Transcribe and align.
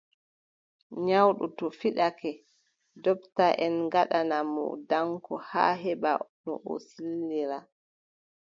Nyawɗo 1.05 1.45
to 1.57 1.65
fiɗake, 1.79 2.31
ndoptaʼen 2.97 3.73
ngaɗana 3.85 4.37
mo 4.53 4.63
danko 4.89 5.33
haa 5.49 5.73
o 5.77 5.79
heɓa 5.83 6.11
no 6.43 6.53
o 6.71 6.73
sillira. 6.89 7.57